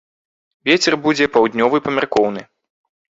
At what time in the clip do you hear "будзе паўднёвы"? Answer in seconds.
1.07-1.81